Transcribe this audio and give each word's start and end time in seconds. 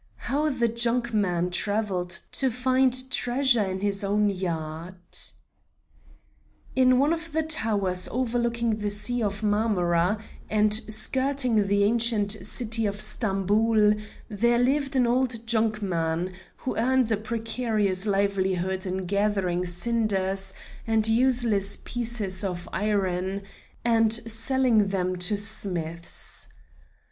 HOW 0.15 0.49
THE 0.49 0.67
JUNKMAN 0.67 1.51
TRAVELLED 1.51 2.21
TO 2.31 2.49
FIND 2.49 3.11
TREASURE 3.11 3.65
IN 3.69 3.81
HIS 3.81 4.03
OWN 4.03 4.31
YARD 4.31 4.95
In 6.75 6.97
one 6.97 7.13
of 7.13 7.31
the 7.33 7.43
towers 7.43 8.07
overlooking 8.07 8.77
the 8.77 8.89
Sea 8.89 9.21
of 9.21 9.43
Marmora 9.43 10.17
and 10.49 10.73
skirting 10.73 11.67
the 11.67 11.83
ancient 11.83 12.31
city 12.43 12.87
of 12.87 12.99
Stamboul, 12.99 13.93
there 14.27 14.57
lived 14.57 14.95
an 14.95 15.05
old 15.05 15.45
junkman, 15.45 16.33
who 16.57 16.75
earned 16.77 17.11
a 17.11 17.17
precarious 17.17 18.07
livelihood 18.07 18.87
in 18.87 19.03
gathering 19.05 19.65
cinders 19.67 20.51
and 20.87 21.07
useless 21.07 21.77
pieces 21.85 22.43
of 22.43 22.67
iron, 22.73 23.43
and 23.85 24.11
selling 24.13 24.87
them 24.87 25.15
to 25.17 25.37
smiths. 25.37 26.47